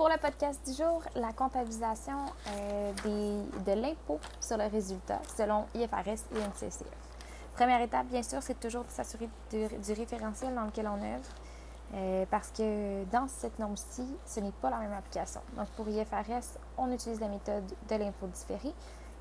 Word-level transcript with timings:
Pour 0.00 0.08
le 0.08 0.16
podcast 0.16 0.66
du 0.66 0.72
jour, 0.72 1.02
la 1.14 1.34
comptabilisation 1.34 2.24
euh, 2.48 2.90
des, 3.04 3.70
de 3.70 3.78
l'impôt 3.78 4.18
sur 4.40 4.56
le 4.56 4.64
résultat 4.64 5.20
selon 5.36 5.66
IFRS 5.74 6.24
et 6.34 6.38
NCCF. 6.38 6.88
Première 7.54 7.82
étape, 7.82 8.06
bien 8.06 8.22
sûr, 8.22 8.38
c'est 8.40 8.58
toujours 8.58 8.84
de 8.84 8.88
s'assurer 8.88 9.28
du, 9.50 9.92
référentiel 9.92 10.54
dans 10.54 10.64
lequel 10.64 10.88
on 10.88 10.94
œuvre. 10.94 11.28
Euh, 11.92 12.24
parce 12.30 12.48
que 12.48 13.04
dans 13.12 13.28
cette 13.28 13.58
norme-ci, 13.58 14.06
ce 14.24 14.40
n'est 14.40 14.52
pas 14.52 14.70
la 14.70 14.78
même 14.78 14.94
application. 14.94 15.42
Donc, 15.54 15.66
pour 15.76 15.86
IFRS, 15.86 16.58
on 16.78 16.90
utilise 16.90 17.20
la 17.20 17.28
méthode 17.28 17.66
de 17.90 17.96
l'impôt 17.96 18.28
différé 18.28 18.72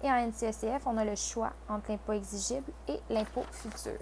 et 0.01 0.09
en 0.09 0.27
NCCF, 0.27 0.83
on 0.85 0.95
a 0.95 1.03
le 1.03 1.15
choix 1.15 1.51
entre 1.67 1.91
l'impôt 1.91 2.13
exigible 2.13 2.71
et 2.87 3.01
l'impôt 3.09 3.43
futur. 3.51 3.99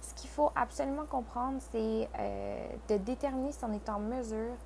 Ce 0.00 0.14
qu'il 0.14 0.30
faut 0.30 0.52
absolument 0.56 1.04
comprendre, 1.04 1.58
c'est 1.70 2.08
euh, 2.18 2.68
de 2.88 2.96
déterminer 2.96 3.52
si 3.52 3.62
on 3.62 3.74
est 3.74 3.90
en 3.90 3.98
mesure 3.98 4.56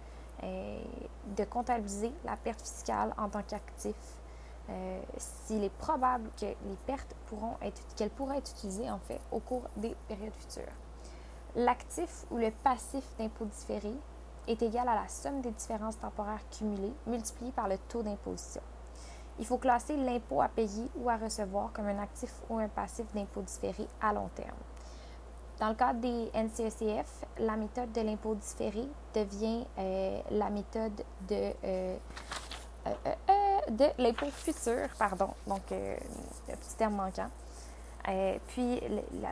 euh, 0.43 0.79
de 1.37 1.45
comptabiliser 1.45 2.13
la 2.25 2.37
perte 2.37 2.61
fiscale 2.61 3.15
en 3.19 3.29
tant 3.29 3.43
qu'actif. 3.43 3.97
Euh, 4.69 5.01
s'il 5.17 5.63
est 5.63 5.77
probable 5.79 6.29
que 6.41 6.47
les 6.47 6.77
pertes 6.87 7.15
pourront 7.27 7.57
être, 7.63 7.81
qu'elles 7.95 8.11
être 8.37 8.51
utilisées 8.51 8.91
en 8.91 8.99
au 9.31 9.39
cours 9.39 9.63
des 9.77 9.95
périodes 10.09 10.35
futures. 10.35 10.73
L'actif 11.55 12.25
ou 12.31 12.37
le 12.37 12.51
passif 12.51 13.05
d'impôt 13.19 13.45
différé 13.45 13.93
est 14.49 14.61
égal 14.63 14.89
à 14.89 14.95
la 14.95 15.09
somme 15.09 15.41
des 15.41 15.53
différences 15.53 15.99
temporaires 15.99 16.43
cumulées 16.51 16.93
multipliées 17.07 17.53
par 17.53 17.69
le 17.69 17.79
taux 17.89 18.03
d'imposition. 18.03 18.63
Il 19.39 19.47
faut 19.47 19.59
classer 19.59 19.97
l'impôt 19.97 20.41
à 20.41 20.49
payer 20.49 20.89
ou 20.97 21.11
à 21.11 21.17
recevoir 21.17 21.73
comme 21.73 21.87
un 21.87 21.99
actif 21.99 22.33
ou 22.49 22.59
un 22.59 22.69
passif 22.69 23.07
d'impôt 23.15 23.43
différé 23.43 23.87
à 24.01 24.13
long 24.13 24.29
terme. 24.35 24.57
Dans 25.59 25.71
le 25.71 25.75
cadre 25.75 26.01
des 26.01 26.31
NCECF, 26.35 27.25
la 27.39 27.57
méthode 27.57 27.91
de 27.93 28.03
l'impôt 28.03 28.35
différé 28.35 28.87
devient 29.15 29.65
euh, 29.79 30.21
la 30.31 30.51
méthode 30.51 31.03
de, 31.27 31.53
euh, 31.65 31.97
euh, 32.87 33.71
de 33.71 33.87
l'impôt 33.97 34.27
futur, 34.27 34.87
pardon, 34.99 35.31
donc 35.47 35.63
le 35.71 36.57
petit 36.57 36.77
terme 36.77 36.97
manquant. 36.97 37.31
puis, 38.49 38.83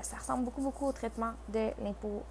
ça 0.01 0.17
ressemble 0.17 0.45
beaucoup, 0.45 0.63
beaucoup 0.63 0.87
au 0.87 0.93
traitement 0.93 1.33
de 1.51 1.71
l'impôt 1.83 2.23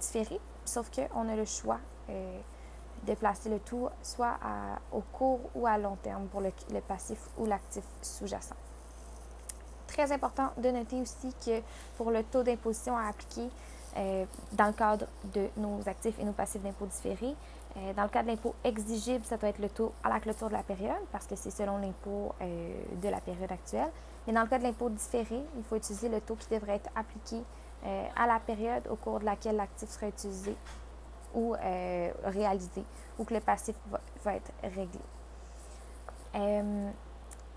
différé, 0.00 0.40
sauf 0.64 0.90
qu'on 0.90 1.28
a 1.28 1.36
le 1.36 1.44
choix 1.44 1.80
de 2.08 3.14
placer 3.14 3.50
le 3.50 3.60
tout 3.60 3.88
soit 4.02 4.38
au 4.90 5.00
court 5.00 5.50
ou 5.54 5.66
à 5.66 5.76
long 5.76 5.96
terme 5.96 6.28
pour 6.28 6.40
le, 6.40 6.50
passif 6.80 7.18
ou 7.36 7.44
l'actif 7.44 7.84
sous-jacent. 8.00 8.56
Très 9.88 10.12
important 10.12 10.50
de 10.58 10.70
noter 10.70 11.00
aussi 11.00 11.34
que 11.44 11.60
pour 11.96 12.10
le 12.10 12.22
taux 12.22 12.42
d'imposition 12.42 12.96
à 12.96 13.08
appliquer 13.08 13.48
euh, 13.96 14.26
dans 14.52 14.66
le 14.66 14.72
cadre 14.72 15.06
de 15.34 15.48
nos 15.56 15.80
actifs 15.88 16.18
et 16.20 16.24
nos 16.24 16.32
passifs 16.32 16.62
d'impôt 16.62 16.86
différés, 16.86 17.34
euh, 17.76 17.92
dans 17.94 18.02
le 18.02 18.08
cas 18.08 18.22
de 18.22 18.28
l'impôt 18.28 18.54
exigible, 18.62 19.24
ça 19.24 19.38
doit 19.38 19.48
être 19.48 19.58
le 19.58 19.70
taux 19.70 19.92
à 20.04 20.10
la 20.10 20.20
clôture 20.20 20.48
de 20.48 20.52
la 20.52 20.62
période 20.62 21.02
parce 21.10 21.26
que 21.26 21.34
c'est 21.36 21.50
selon 21.50 21.78
l'impôt 21.78 22.34
euh, 22.42 22.72
de 23.02 23.08
la 23.08 23.20
période 23.20 23.50
actuelle. 23.50 23.90
Mais 24.26 24.34
dans 24.34 24.42
le 24.42 24.46
cas 24.46 24.58
de 24.58 24.64
l'impôt 24.64 24.90
différé, 24.90 25.42
il 25.56 25.64
faut 25.64 25.76
utiliser 25.76 26.10
le 26.10 26.20
taux 26.20 26.36
qui 26.36 26.48
devrait 26.54 26.76
être 26.76 26.90
appliqué 26.94 27.42
à 28.16 28.26
la 28.26 28.40
période 28.40 28.82
au 28.90 28.96
cours 28.96 29.20
de 29.20 29.24
laquelle 29.24 29.54
l'actif 29.54 29.88
sera 29.88 30.08
utilisé 30.08 30.54
ou 31.32 31.54
réalisé 32.24 32.82
ou 33.18 33.24
que 33.24 33.34
le 33.34 33.40
passif 33.40 33.76
va, 34.24 34.34
être 34.34 34.50
réglé. 34.64 35.00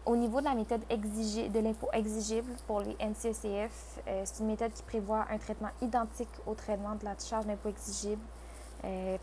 Euh, 0.08 0.12
au 0.12 0.16
niveau 0.16 0.40
de 0.40 0.46
la 0.46 0.56
méthode 0.56 0.82
exigée, 0.90 1.50
de 1.50 1.60
l'impôt 1.60 1.90
exigible 1.94 2.54
pour 2.68 2.82
les 2.82 2.96
NCECF, 3.00 4.00
euh, 4.08 4.22
c'est 4.26 4.40
une 4.40 4.48
méthode 4.48 4.74
qui 4.74 4.84
prévoit 4.84 5.26
un 5.30 5.38
traitement 5.38 5.70
identique 5.82 6.30
au 6.46 6.54
traitement 6.54 6.96
de 6.96 7.06
la 7.06 7.16
charge 7.18 7.46
d'impôt 7.46 7.70
exigible 7.70 8.22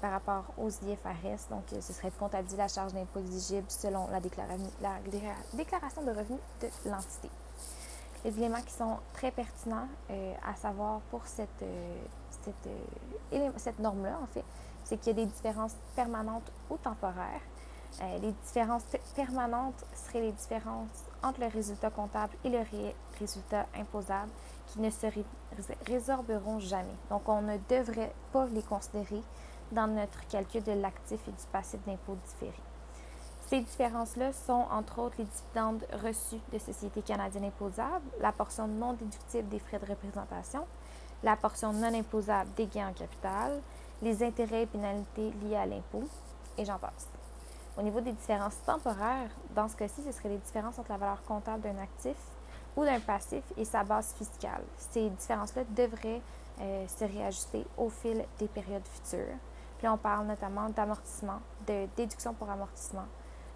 par 0.00 0.12
rapport 0.12 0.44
aux 0.56 0.70
IFRS. 0.70 1.48
Donc, 1.50 1.64
ce 1.80 1.92
serait 1.92 2.10
de 2.10 2.14
comptabiliser 2.14 2.56
la 2.56 2.68
charge 2.68 2.92
d'impôt 2.92 3.18
exigible 3.18 3.66
selon 3.66 4.06
la, 4.06 4.20
la 4.80 4.98
déclaration 5.52 6.02
de 6.02 6.10
revenus 6.10 6.38
de 6.60 6.68
l'entité. 6.88 7.28
Les 8.24 8.30
éléments 8.38 8.62
qui 8.62 8.72
sont 8.72 8.98
très 9.14 9.32
pertinents 9.32 9.88
à 10.46 10.54
savoir 10.54 11.00
pour 11.10 11.26
cette, 11.26 11.64
cette, 12.48 12.68
euh, 13.32 13.50
cette 13.56 13.78
norme-là, 13.78 14.18
en 14.22 14.26
fait, 14.26 14.44
c'est 14.84 14.96
qu'il 14.98 15.16
y 15.16 15.20
a 15.20 15.24
des 15.24 15.30
différences 15.30 15.74
permanentes 15.94 16.50
ou 16.70 16.76
temporaires. 16.76 17.42
Euh, 18.00 18.18
les 18.18 18.32
différences 18.46 18.84
permanentes 19.16 19.84
seraient 19.94 20.20
les 20.20 20.32
différences 20.32 21.04
entre 21.22 21.40
le 21.40 21.46
résultat 21.46 21.90
comptable 21.90 22.34
et 22.44 22.48
le 22.48 22.60
résultat 23.18 23.66
imposable 23.76 24.30
qui 24.68 24.80
ne 24.80 24.90
se 24.90 25.06
résorberont 25.86 26.60
jamais. 26.60 26.94
Donc, 27.10 27.28
on 27.28 27.42
ne 27.42 27.56
devrait 27.68 28.12
pas 28.32 28.46
les 28.46 28.62
considérer 28.62 29.22
dans 29.72 29.86
notre 29.86 30.26
calcul 30.28 30.62
de 30.62 30.72
l'actif 30.72 31.20
et 31.26 31.32
du 31.32 31.46
passif 31.52 31.80
d'impôt 31.86 32.16
différé. 32.26 32.60
Ces 33.48 33.60
différences-là 33.60 34.32
sont, 34.32 34.66
entre 34.70 34.98
autres, 34.98 35.16
les 35.18 35.24
dividendes 35.24 35.84
reçus 36.04 36.40
de 36.52 36.58
sociétés 36.58 37.02
canadiennes 37.02 37.46
imposables, 37.46 38.04
la 38.20 38.30
portion 38.30 38.68
non 38.68 38.92
déductible 38.92 39.48
des 39.48 39.58
frais 39.58 39.78
de 39.78 39.86
représentation, 39.86 40.66
la 41.22 41.34
portion 41.34 41.72
non 41.72 41.94
imposable 41.94 42.50
des 42.56 42.66
gains 42.66 42.88
en 42.88 42.92
capital, 42.92 43.60
les 44.02 44.22
intérêts 44.22 44.62
et 44.62 44.66
pénalités 44.66 45.32
liés 45.42 45.56
à 45.56 45.66
l'impôt, 45.66 46.04
et 46.58 46.64
j'en 46.64 46.78
passe. 46.78 47.08
Au 47.78 47.82
niveau 47.82 48.00
des 48.00 48.12
différences 48.12 48.60
temporaires, 48.66 49.30
dans 49.54 49.68
ce 49.68 49.76
cas-ci, 49.76 50.02
ce 50.02 50.10
serait 50.10 50.30
les 50.30 50.38
différences 50.38 50.80
entre 50.80 50.90
la 50.90 50.96
valeur 50.96 51.22
comptable 51.22 51.60
d'un 51.60 51.78
actif 51.78 52.16
ou 52.76 52.84
d'un 52.84 52.98
passif 52.98 53.44
et 53.56 53.64
sa 53.64 53.84
base 53.84 54.14
fiscale. 54.14 54.62
Ces 54.76 55.08
différences-là 55.10 55.62
devraient 55.76 56.20
euh, 56.60 56.88
se 56.88 57.04
réajuster 57.04 57.64
au 57.76 57.88
fil 57.88 58.24
des 58.40 58.48
périodes 58.48 58.82
futures. 58.84 59.36
Puis 59.78 59.86
on 59.86 59.96
parle 59.96 60.26
notamment 60.26 60.68
d'amortissement, 60.70 61.38
de 61.68 61.86
déduction 61.96 62.34
pour 62.34 62.50
amortissement, 62.50 63.06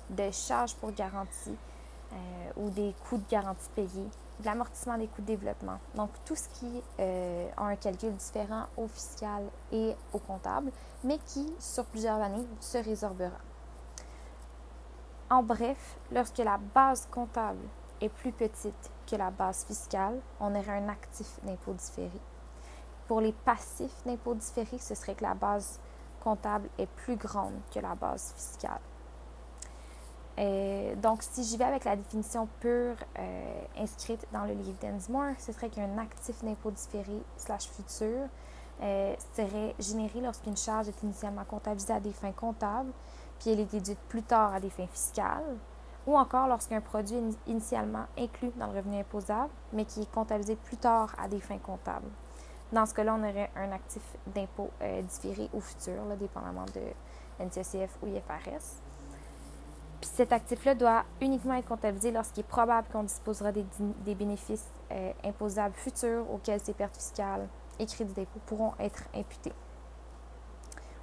de 0.09 0.31
charges 0.31 0.77
pour 0.77 0.93
garantie 0.93 1.57
euh, 2.13 2.17
ou 2.59 2.71
des 2.71 2.95
coûts 3.09 3.19
de 3.19 3.29
garantie 3.29 3.71
payés, 3.75 4.09
de 4.39 4.45
l'amortissement 4.45 4.99
des 4.99 5.09
coûts 5.09 5.23
de 5.23 5.27
développement. 5.27 5.81
Donc, 5.97 6.11
tout 6.25 6.37
ce 6.37 6.49
qui 6.61 6.81
euh, 7.01 7.49
a 7.57 7.65
un 7.65 7.75
calcul 7.75 8.15
différent 8.15 8.67
au 8.77 8.87
fiscal 8.87 9.43
et 9.73 9.97
au 10.13 10.19
comptable, 10.19 10.71
mais 11.03 11.19
qui, 11.27 11.53
sur 11.59 11.85
plusieurs 11.87 12.23
années, 12.23 12.47
se 12.61 12.79
résorbera. 12.79 13.33
En 15.33 15.43
bref, 15.43 15.97
lorsque 16.11 16.37
la 16.37 16.59
base 16.59 17.09
comptable 17.11 17.67
est 18.03 18.11
plus 18.11 18.33
petite 18.33 18.91
que 19.11 19.17
la 19.17 19.31
base 19.31 19.65
fiscale, 19.65 20.21
on 20.39 20.55
aurait 20.55 20.77
un 20.77 20.91
actif 20.91 21.41
d'impôt 21.43 21.73
différé. 21.73 22.21
Pour 23.09 23.23
les 23.23 23.33
passifs 23.33 24.05
d'impôt 24.05 24.35
différé, 24.35 24.77
ce 24.77 24.95
serait 24.95 25.15
que 25.15 25.23
la 25.23 25.33
base 25.33 25.81
comptable 26.23 26.69
est 26.77 26.87
plus 26.87 27.17
grande 27.17 27.55
que 27.75 27.81
la 27.81 27.95
base 27.95 28.35
fiscale. 28.37 28.81
Euh, 30.39 30.95
donc, 30.97 31.23
si 31.23 31.45
j'y 31.45 31.57
vais 31.57 31.65
avec 31.65 31.85
la 31.85 31.97
définition 31.97 32.47
pure 32.61 32.97
euh, 33.19 33.65
inscrite 33.79 34.27
dans 34.35 34.45
le 34.45 34.53
livre 34.53 34.79
d'Ensmore, 34.83 35.33
ce 35.39 35.53
serait 35.53 35.71
qu'un 35.71 35.97
actif 35.97 36.45
d'impôt 36.45 36.73
différé 36.73 37.23
slash 37.39 37.71
futur 37.71 38.29
euh, 38.83 39.15
serait 39.35 39.75
généré 39.79 40.21
lorsqu'une 40.21 40.59
charge 40.59 40.89
est 40.89 41.03
initialement 41.03 41.45
comptabilisée 41.45 41.95
à 41.95 42.01
des 42.01 42.13
fins 42.13 42.33
comptables, 42.33 42.93
puis 43.43 43.51
elle 43.51 43.61
est 43.61 43.73
déduite 43.73 43.99
plus 44.09 44.23
tard 44.23 44.55
à 44.55 44.61
des 44.61 44.71
fins 44.71 44.87
fiscales, 44.87 45.57
ou 46.07 46.17
encore 46.17 46.47
lorsqu'un 46.47 46.81
produit 46.81 47.17
est 47.17 47.51
initialement 47.51 48.07
inclus 48.17 48.53
dans 48.57 48.69
le 48.69 48.79
revenu 48.79 48.99
imposable, 48.99 49.51
mais 49.73 49.85
qui 49.85 50.03
est 50.03 50.11
comptabilisé 50.11 50.57
plus 50.57 50.77
tard 50.77 51.15
à 51.19 51.27
des 51.27 51.41
fins 51.41 51.59
comptables. 51.59 52.09
Dans 52.73 52.87
ce 52.87 52.95
cas-là, 52.95 53.15
on 53.15 53.29
aurait 53.29 53.51
un 53.57 53.71
actif 53.73 54.03
d'impôt 54.35 54.71
différé 55.09 55.51
au 55.53 55.61
futur, 55.61 56.03
dépendamment 56.19 56.65
de 56.75 57.45
NCCF 57.45 57.99
ou 58.03 58.07
IFRS. 58.07 58.81
Puis 60.01 60.11
cet 60.13 60.33
actif-là 60.33 60.75
doit 60.75 61.05
uniquement 61.21 61.55
être 61.55 61.69
comptabilisé 61.69 62.11
lorsqu'il 62.11 62.41
est 62.41 62.49
probable 62.49 62.89
qu'on 62.93 63.05
disposera 63.05 63.53
des, 63.53 63.65
bénéfices 64.15 64.67
euh, 64.91 65.13
imposables 65.25 65.75
futurs 65.77 66.29
auxquels 66.33 66.61
ces 66.61 66.73
pertes 66.73 66.97
fiscales 66.97 67.47
et 67.79 67.87
crédits 67.87 68.15
d'impôt 68.15 68.41
pourront 68.47 68.73
être 68.81 69.05
imputés. 69.15 69.53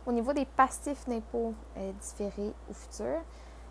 Au 0.09 0.11
niveau 0.11 0.33
des 0.33 0.45
passifs 0.45 1.07
d'impôt 1.07 1.53
euh, 1.77 1.91
différés 2.01 2.51
ou 2.67 2.73
futurs, 2.73 3.21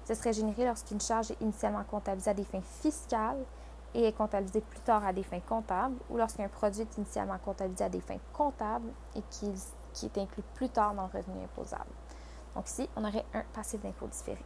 ce 0.05 0.15
serait 0.15 0.33
généré 0.33 0.67
lorsqu'une 0.67 1.01
charge 1.01 1.33
est 1.33 1.41
initialement 1.41 1.83
comptabilisée 1.83 2.31
à 2.31 2.35
des 2.35 2.45
fins 2.45 2.61
fiscales 2.81 3.45
et 3.93 4.05
est 4.05 4.13
comptabilisée 4.13 4.61
plus 4.61 4.79
tard 4.79 5.05
à 5.05 5.13
des 5.13 5.25
fins 5.25 5.41
comptables, 5.41 5.97
ou 6.09 6.17
lorsqu'un 6.17 6.47
produit 6.47 6.83
est 6.83 6.97
initialement 6.97 7.39
comptabilisé 7.45 7.83
à 7.83 7.89
des 7.89 8.01
fins 8.01 8.21
comptables 8.33 8.89
et 9.17 9.23
qui, 9.31 9.53
qui 9.93 10.07
est 10.07 10.19
inclus 10.19 10.45
plus 10.55 10.69
tard 10.69 10.95
dans 10.95 11.09
le 11.13 11.19
revenu 11.19 11.43
imposable. 11.43 11.91
Donc 12.55 12.69
ici, 12.69 12.89
on 12.95 13.05
aurait 13.05 13.25
un 13.35 13.43
passif 13.53 13.83
d'impôt 13.83 14.07
différé. 14.07 14.45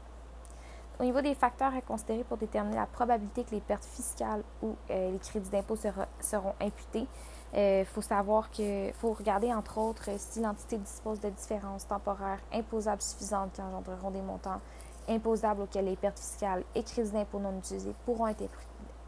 Au 1.00 1.04
niveau 1.04 1.20
des 1.20 1.34
facteurs 1.34 1.74
à 1.74 1.80
considérer 1.80 2.22
pour 2.22 2.36
déterminer 2.36 2.76
la 2.76 2.86
probabilité 2.86 3.44
que 3.44 3.52
les 3.52 3.60
pertes 3.60 3.84
fiscales 3.84 4.42
ou 4.62 4.76
euh, 4.90 5.10
les 5.10 5.18
crédits 5.18 5.50
d'impôt 5.50 5.76
seront 6.20 6.54
imputés, 6.60 7.06
il 7.54 7.58
euh, 7.58 7.84
faut 7.84 8.02
savoir 8.02 8.50
qu'il 8.50 8.92
faut 8.94 9.12
regarder 9.12 9.52
entre 9.52 9.78
autres 9.78 10.10
si 10.18 10.40
l'entité 10.40 10.78
dispose 10.78 11.20
de 11.20 11.30
différences 11.30 11.86
temporaires 11.86 12.40
imposables 12.52 13.02
suffisantes 13.02 13.52
qui 13.52 13.62
engendreront 13.62 14.10
des 14.10 14.22
montants 14.22 14.60
imposables 15.08 15.62
auxquels 15.62 15.86
les 15.86 15.96
pertes 15.96 16.18
fiscales 16.18 16.62
et 16.74 16.82
crédits 16.82 17.10
d'impôt 17.10 17.40
non 17.40 17.58
utilisés 17.58 17.94
pourront 18.04 18.28
être, 18.28 18.44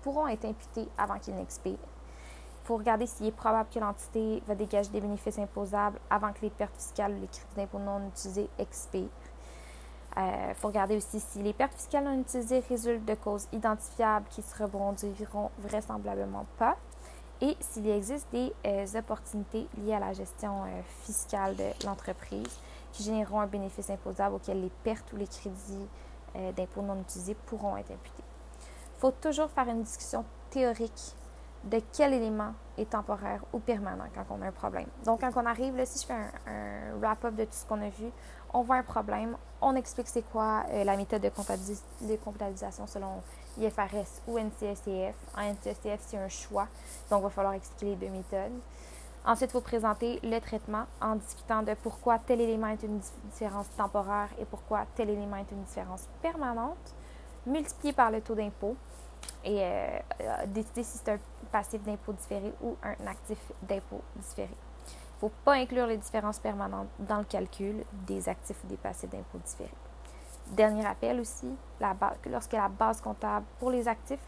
pourront 0.03 0.27
être 0.27 0.45
imputés 0.47 0.89
avant 0.99 1.19
qu'ils 1.19 1.37
n'expirent. 1.37 1.73
Il 1.73 2.67
faut 2.67 2.77
regarder 2.77 3.07
s'il 3.07 3.27
est 3.27 3.33
probable 3.33 3.69
que 3.73 3.79
l'entité 3.79 4.43
va 4.47 4.55
dégager 4.55 4.91
des 4.91 5.01
bénéfices 5.01 5.39
imposables 5.39 5.99
avant 6.11 6.33
que 6.33 6.41
les 6.43 6.51
pertes 6.51 6.75
fiscales 6.75 7.13
ou 7.13 7.21
les 7.21 7.29
crédits 7.29 7.57
d'impôt 7.57 7.79
non 7.79 8.09
utilisés 8.09 8.49
expirent 8.59 9.09
Il 10.17 10.23
euh, 10.23 10.55
faut 10.55 10.69
regarder 10.69 10.97
aussi 10.97 11.19
si 11.19 11.43
les 11.43 11.53
pertes 11.53 11.75
fiscales 11.75 12.05
non 12.05 12.21
utilisées 12.21 12.63
résultent 12.69 13.05
de 13.05 13.15
causes 13.15 13.49
identifiables 13.53 14.27
qui 14.31 14.43
se 14.43 14.63
rebondiront 14.63 15.51
vraisemblablement 15.59 16.47
pas 16.57 16.77
et 17.41 17.57
s'il 17.59 17.89
existe 17.89 18.29
des 18.31 18.53
euh, 18.65 18.87
opportunités 18.95 19.67
liées 19.79 19.95
à 19.95 19.99
la 19.99 20.13
gestion 20.13 20.63
euh, 20.63 20.83
fiscale 21.03 21.57
de 21.57 21.85
l'entreprise 21.85 22.59
qui 22.93 23.03
généreront 23.03 23.41
un 23.41 23.49
bénéfice 23.49 23.91
imposable 23.91 24.37
auquel 24.37 24.63
les 24.63 24.71
pertes 24.85 25.13
ou 25.13 25.17
les 25.17 25.27
crédits 25.27 25.89
d'impôts 26.57 26.83
non 26.83 27.01
utilisés 27.01 27.37
pourront 27.47 27.77
être 27.77 27.93
imputés. 27.93 28.25
Il 28.97 29.01
faut 29.01 29.13
toujours 29.13 29.49
faire 29.51 29.69
une 29.69 29.83
discussion 29.83 30.25
théorique 30.51 31.15
de 31.65 31.81
quel 31.93 32.13
élément 32.13 32.53
est 32.77 32.91
temporaire 32.91 33.41
ou 33.53 33.59
permanent 33.59 34.05
quand 34.15 34.25
on 34.31 34.43
a 34.43 34.47
un 34.47 34.53
problème. 34.53 34.87
Donc, 35.05 35.21
quand 35.21 35.31
on 35.37 35.47
arrive, 35.47 35.77
là, 35.77 35.87
si 35.87 36.01
je 36.01 36.07
fais 36.07 36.15
un, 36.15 36.99
wrap-up 37.01 37.35
de 37.35 37.45
tout 37.45 37.53
ce 37.53 37.65
qu'on 37.67 37.81
a 37.81 37.89
vu, 37.89 38.11
on 38.55 38.63
voit 38.63 38.77
un 38.77 38.83
problème, 38.83 39.37
on 39.61 39.75
explique 39.75 40.07
c'est 40.07 40.23
quoi 40.23 40.65
euh, 40.71 40.85
la 40.85 40.97
méthode 40.97 41.21
de, 41.21 42.17
comptabilisation 42.17 42.87
selon 42.87 43.21
IFRS 43.59 44.23
ou 44.29 44.39
NCSCF. 44.39 45.17
En 45.37 45.53
NCSCF, 45.53 46.01
c'est 46.07 46.17
un 46.17 46.29
choix, 46.29 46.69
donc 47.11 47.21
il 47.21 47.25
va 47.25 47.31
falloir 47.31 47.55
expliquer 47.55 47.87
les 47.87 47.97
deux 47.97 48.13
méthodes. 48.13 48.53
Ensuite, 49.27 49.51
il 49.51 49.53
faut 49.53 49.61
présenter 49.61 50.21
le 50.23 50.39
traitement 50.39 50.85
en 51.01 51.17
discutant 51.17 51.63
de 51.63 51.75
pourquoi 51.83 52.19
tel 52.19 52.41
élément 52.41 52.69
est 52.69 52.83
une 52.83 53.01
différence 53.33 53.67
temporaire 53.77 54.29
et 54.39 54.45
pourquoi 54.45 54.85
tel 54.95 55.11
élément 55.11 55.37
est 55.37 55.51
une 55.51 55.63
différence 55.63 56.07
permanente, 56.23 56.95
multiplié 57.47 57.93
par 57.93 58.11
le 58.11 58.21
taux 58.21 58.35
d'impôt 58.35 58.77
et 59.43 59.63
euh, 59.63 59.99
euh, 60.21 60.47
décider 60.47 60.85
si 60.85 60.99
c'est 60.99 61.13
un 61.13 61.19
passif 61.51 61.83
d'impôt 61.83 62.13
différé 62.13 62.53
ou 62.63 62.77
un 62.83 63.07
actif 63.07 63.39
d'impôt 63.63 64.03
différé. 64.17 64.55
Il 65.23 65.27
ne 65.27 65.31
faut 65.31 65.37
pas 65.45 65.55
inclure 65.55 65.87
les 65.87 65.97
différences 65.97 66.39
permanentes 66.39 66.89
dans 66.99 67.19
le 67.19 67.25
calcul 67.25 67.85
des 68.07 68.29
actifs 68.29 68.63
ou 68.65 68.67
des 68.67 68.77
passifs 68.77 69.09
d'impôt 69.09 69.39
différés. 69.45 69.71
Dernier 70.49 70.85
rappel 70.85 71.21
aussi, 71.21 71.49
lorsque 72.27 72.53
la 72.53 72.69
base 72.69 73.01
comptable 73.01 73.47
pour 73.59 73.71
les 73.71 73.89
actifs, 73.89 74.19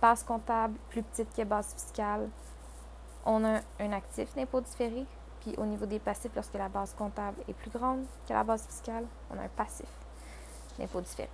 base 0.00 0.22
comptable 0.22 0.74
plus 0.88 1.02
petite 1.02 1.34
que 1.36 1.42
base 1.42 1.74
fiscale, 1.74 2.28
on 3.26 3.44
a 3.44 3.60
un 3.80 3.92
actif 3.92 4.34
d'impôt 4.34 4.60
différé. 4.60 5.04
Puis 5.40 5.54
au 5.58 5.66
niveau 5.66 5.86
des 5.86 5.98
passifs, 5.98 6.32
lorsque 6.34 6.54
la 6.54 6.68
base 6.68 6.94
comptable 6.94 7.38
est 7.48 7.54
plus 7.54 7.70
grande 7.70 8.04
que 8.26 8.32
la 8.32 8.44
base 8.44 8.66
fiscale, 8.66 9.06
on 9.30 9.38
a 9.38 9.42
un 9.42 9.48
passif 9.48 9.88
d'impôt 10.78 11.00
différé. 11.00 11.28